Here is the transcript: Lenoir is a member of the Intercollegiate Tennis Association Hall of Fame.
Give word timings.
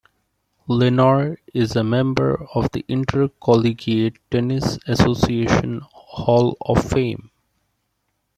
Lenoir 0.67 1.37
is 1.53 1.75
a 1.75 1.83
member 1.83 2.47
of 2.55 2.71
the 2.71 2.83
Intercollegiate 2.87 4.17
Tennis 4.31 4.79
Association 4.87 5.81
Hall 5.93 6.57
of 6.61 6.83
Fame. 6.89 7.29